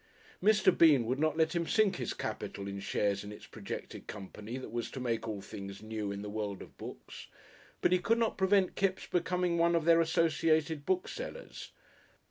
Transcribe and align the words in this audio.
Mr. 0.41 0.75
Bean 0.75 1.05
would 1.05 1.19
not 1.19 1.37
let 1.37 1.53
him 1.53 1.67
sink 1.67 1.97
his 1.97 2.15
capital 2.15 2.67
in 2.67 2.79
shares 2.79 3.23
in 3.23 3.31
its 3.31 3.45
projected 3.45 4.07
company 4.07 4.57
that 4.57 4.71
was 4.71 4.89
to 4.89 4.99
make 4.99 5.27
all 5.27 5.41
things 5.41 5.83
new 5.83 6.11
in 6.11 6.23
the 6.23 6.27
world 6.31 6.63
of 6.63 6.75
books, 6.75 7.27
but 7.81 7.91
he 7.91 7.99
could 7.99 8.17
not 8.17 8.35
prevent 8.35 8.73
Kipps 8.75 9.05
becoming 9.05 9.59
one 9.59 9.75
of 9.75 9.85
their 9.85 10.01
associated 10.01 10.87
booksellers. 10.87 11.69